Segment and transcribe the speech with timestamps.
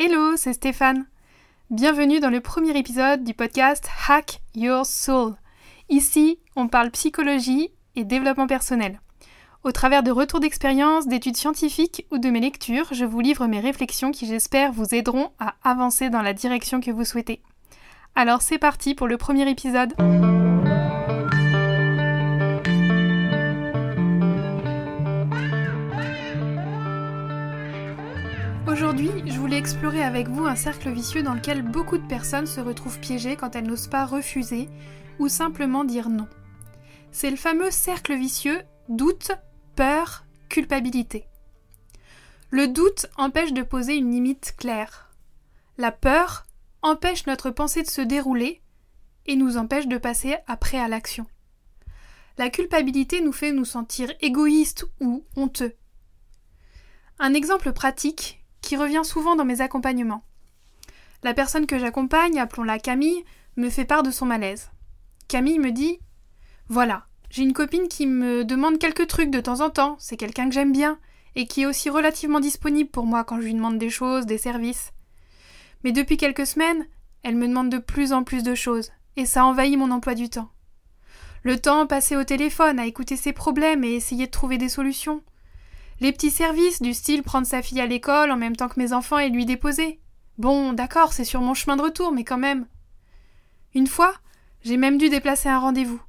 [0.00, 1.06] Hello, c'est Stéphane.
[1.70, 5.34] Bienvenue dans le premier épisode du podcast Hack Your Soul.
[5.88, 9.00] Ici, on parle psychologie et développement personnel.
[9.64, 13.58] Au travers de retours d'expérience, d'études scientifiques ou de mes lectures, je vous livre mes
[13.58, 17.42] réflexions qui j'espère vous aideront à avancer dans la direction que vous souhaitez.
[18.14, 19.94] Alors c'est parti pour le premier épisode.
[28.80, 32.60] Aujourd'hui, je voulais explorer avec vous un cercle vicieux dans lequel beaucoup de personnes se
[32.60, 34.68] retrouvent piégées quand elles n'osent pas refuser
[35.18, 36.28] ou simplement dire non.
[37.10, 39.32] C'est le fameux cercle vicieux doute,
[39.74, 41.26] peur, culpabilité.
[42.50, 45.10] Le doute empêche de poser une limite claire.
[45.76, 46.46] La peur
[46.80, 48.62] empêche notre pensée de se dérouler
[49.26, 51.26] et nous empêche de passer après à l'action.
[52.38, 55.74] La culpabilité nous fait nous sentir égoïstes ou honteux.
[57.18, 60.22] Un exemple pratique qui revient souvent dans mes accompagnements.
[61.22, 63.24] La personne que j'accompagne, appelons-la Camille,
[63.56, 64.70] me fait part de son malaise.
[65.26, 65.98] Camille me dit
[66.68, 70.50] Voilà, j'ai une copine qui me demande quelques trucs de temps en temps, c'est quelqu'un
[70.50, 70.98] que j'aime bien,
[71.34, 74.36] et qui est aussi relativement disponible pour moi quand je lui demande des choses, des
[74.36, 74.92] services.
[75.82, 76.86] Mais depuis quelques semaines,
[77.22, 80.28] elle me demande de plus en plus de choses, et ça envahit mon emploi du
[80.28, 80.50] temps.
[81.42, 85.22] Le temps passé au téléphone à écouter ses problèmes et essayer de trouver des solutions,
[86.00, 88.92] les petits services du style prendre sa fille à l'école en même temps que mes
[88.92, 90.00] enfants et lui déposer.
[90.38, 92.66] Bon, d'accord, c'est sur mon chemin de retour, mais quand même.
[93.74, 94.14] Une fois,
[94.62, 96.00] j'ai même dû déplacer un rendez-vous.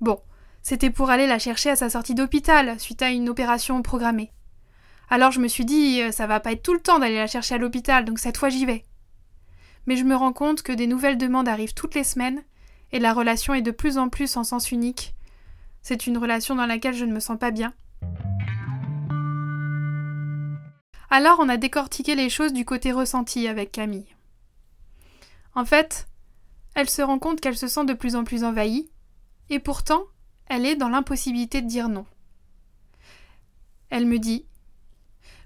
[0.00, 0.20] Bon,
[0.62, 4.32] c'était pour aller la chercher à sa sortie d'hôpital, suite à une opération programmée.
[5.08, 7.26] Alors je me suis dit, euh, ça va pas être tout le temps d'aller la
[7.26, 8.84] chercher à l'hôpital, donc cette fois j'y vais.
[9.86, 12.42] Mais je me rends compte que des nouvelles demandes arrivent toutes les semaines,
[12.92, 15.14] et la relation est de plus en plus en sens unique.
[15.82, 17.74] C'est une relation dans laquelle je ne me sens pas bien,
[21.14, 24.16] Alors on a décortiqué les choses du côté ressenti avec Camille.
[25.54, 26.08] En fait,
[26.74, 28.90] elle se rend compte qu'elle se sent de plus en plus envahie,
[29.50, 30.04] et pourtant,
[30.46, 32.06] elle est dans l'impossibilité de dire non.
[33.90, 34.46] Elle me dit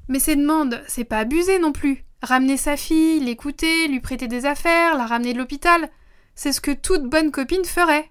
[0.06, 2.05] Mais ces demandes, c'est pas abusé non plus.
[2.22, 5.91] Ramener sa fille, l'écouter, lui prêter des affaires, la ramener de l'hôpital,
[6.37, 8.09] c'est ce que toute bonne copine ferait.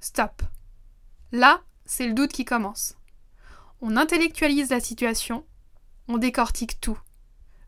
[0.00, 0.42] Stop.
[1.32, 2.96] Là, c'est le doute qui commence.
[3.82, 5.44] On intellectualise la situation,
[6.08, 6.98] on décortique tout.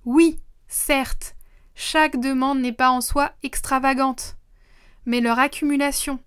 [0.05, 1.37] Oui, certes,
[1.75, 4.37] chaque demande n'est pas en soi extravagante,
[5.05, 6.19] mais leur accumulation,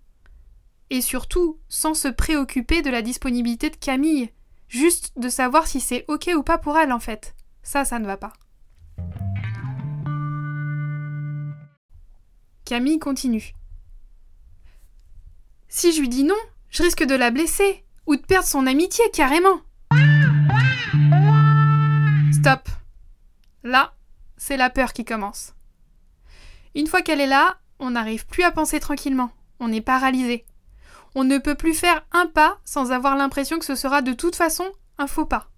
[0.91, 4.29] et surtout sans se préoccuper de la disponibilité de Camille,
[4.67, 7.35] juste de savoir si c'est ok ou pas pour elle en fait.
[7.63, 8.33] Ça, ça ne va pas.
[12.65, 13.53] Camille continue.
[15.67, 16.35] Si je lui dis non,
[16.69, 19.61] je risque de la blesser, ou de perdre son amitié carrément.
[22.41, 22.69] Stop.
[23.61, 23.93] Là,
[24.35, 25.53] c'est la peur qui commence.
[26.73, 29.29] Une fois qu'elle est là, on n'arrive plus à penser tranquillement.
[29.59, 30.47] On est paralysé.
[31.13, 34.35] On ne peut plus faire un pas sans avoir l'impression que ce sera de toute
[34.35, 34.65] façon
[34.97, 35.51] un faux pas.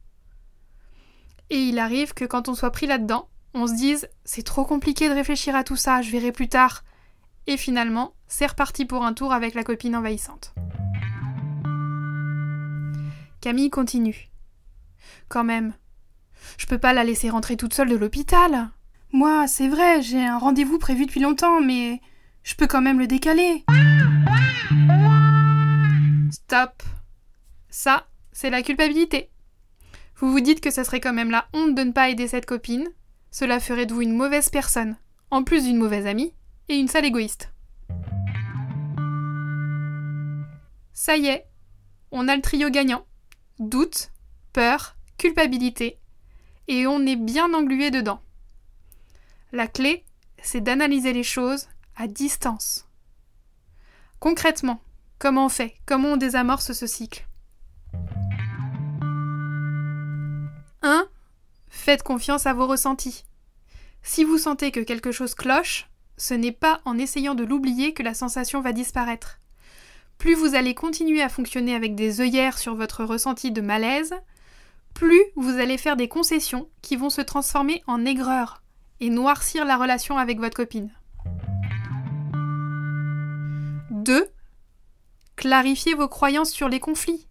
[1.50, 5.08] Et il arrive que quand on soit pris là-dedans, on se dise c'est trop compliqué
[5.08, 6.84] de réfléchir à tout ça, je verrai plus tard.
[7.48, 10.54] Et finalement, c'est reparti pour un tour avec la copine envahissante.
[13.40, 14.30] Camille continue.
[15.30, 15.74] Quand même,
[16.58, 18.70] je peux pas la laisser rentrer toute seule de l'hôpital.
[19.12, 22.02] Moi, c'est vrai, j'ai un rendez-vous prévu depuis longtemps, mais
[22.44, 23.64] je peux quand même le décaler.
[26.32, 26.84] Stop.
[27.70, 29.30] Ça, c'est la culpabilité.
[30.18, 32.46] Vous vous dites que ce serait quand même la honte de ne pas aider cette
[32.46, 32.88] copine.
[33.32, 34.96] Cela ferait de vous une mauvaise personne,
[35.32, 36.34] en plus d'une mauvaise amie,
[36.70, 37.52] et une sale égoïste.
[40.94, 41.46] Ça y est,
[42.12, 43.06] on a le trio gagnant.
[43.60, 44.12] Doute,
[44.54, 46.00] peur, culpabilité
[46.68, 48.22] et on est bien englué dedans.
[49.52, 50.04] La clé,
[50.42, 52.88] c'est d'analyser les choses à distance.
[54.20, 54.82] Concrètement,
[55.20, 55.76] comment on fait?
[55.86, 57.28] Comment on désamorce ce cycle?
[60.82, 61.08] 1.
[61.70, 63.26] Faites confiance à vos ressentis.
[64.02, 68.04] Si vous sentez que quelque chose cloche, ce n'est pas en essayant de l'oublier que
[68.04, 69.40] la sensation va disparaître.
[70.18, 74.14] Plus vous allez continuer à fonctionner avec des œillères sur votre ressenti de malaise,
[74.94, 78.64] plus vous allez faire des concessions qui vont se transformer en aigreur
[79.00, 80.92] et noircir la relation avec votre copine.
[83.92, 84.28] 2.
[85.36, 87.28] Clarifiez vos croyances sur les conflits.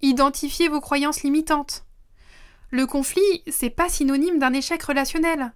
[0.00, 1.84] Identifiez vos croyances limitantes.
[2.70, 5.52] Le conflit, c'est pas synonyme d'un échec relationnel.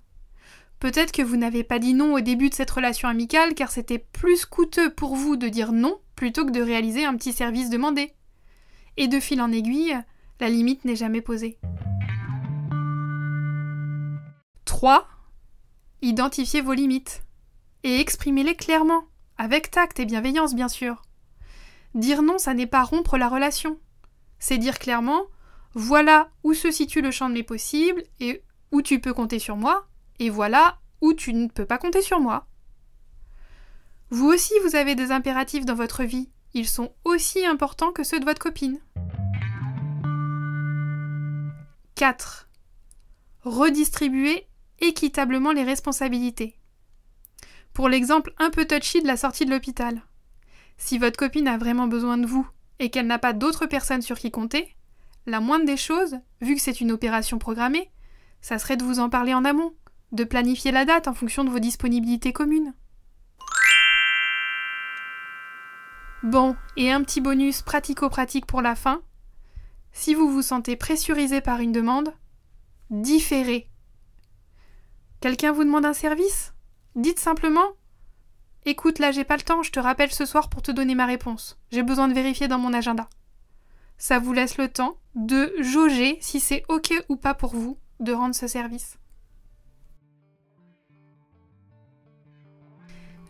[0.78, 3.99] Peut-être que vous n'avez pas dit non au début de cette relation amicale car c'était
[3.99, 8.12] plus coûteux pour vous de dire non plutôt que de réaliser un petit service demandé.
[8.99, 9.96] Et de fil en aiguille,
[10.41, 11.59] la limite n'est jamais posée.
[14.65, 15.09] 3.
[16.03, 17.23] Identifiez vos limites
[17.83, 19.05] et exprimez-les clairement,
[19.38, 21.03] avec tact et bienveillance bien sûr.
[21.94, 23.79] Dire non, ça n'est pas rompre la relation.
[24.38, 25.23] C'est dire clairement
[25.79, 28.43] voilà où se situe le champ de mes possibles et
[28.73, 29.87] où tu peux compter sur moi,
[30.19, 32.47] et voilà où tu ne peux pas compter sur moi.
[34.09, 36.31] Vous aussi, vous avez des impératifs dans votre vie.
[36.55, 38.81] Ils sont aussi importants que ceux de votre copine.
[41.96, 42.46] 4.
[43.43, 44.46] Redistribuer
[44.81, 46.58] équitablement les responsabilités.
[47.72, 50.02] Pour l'exemple un peu touchy de la sortie de l'hôpital.
[50.76, 52.46] Si votre copine a vraiment besoin de vous
[52.81, 54.76] et qu'elle n'a pas d'autres personnes sur qui compter,
[55.25, 57.90] la moindre des choses, vu que c'est une opération programmée,
[58.42, 59.72] ça serait de vous en parler en amont,
[60.12, 62.75] de planifier la date en fonction de vos disponibilités communes.
[66.22, 69.00] Bon, et un petit bonus pratico-pratique pour la fin.
[69.98, 72.12] Si vous vous sentez pressurisé par une demande,
[72.90, 73.70] différez.
[75.20, 76.52] Quelqu'un vous demande un service?
[76.96, 77.66] Dites simplement
[78.66, 81.06] Écoute, là j'ai pas le temps, je te rappelle ce soir pour te donner ma
[81.06, 81.58] réponse.
[81.72, 83.08] J'ai besoin de vérifier dans mon agenda.
[83.96, 88.12] Ça vous laisse le temps de jauger si c'est OK ou pas pour vous de
[88.12, 88.99] rendre ce service.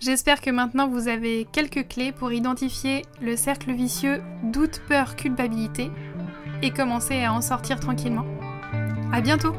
[0.01, 5.91] J'espère que maintenant vous avez quelques clés pour identifier le cercle vicieux doute, peur, culpabilité
[6.63, 8.27] et commencer à en sortir tranquillement.
[9.13, 9.55] À bientôt!